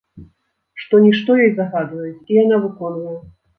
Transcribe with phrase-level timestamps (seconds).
[0.83, 3.17] Што-нішто ёй загадваюць, і яна выконвае.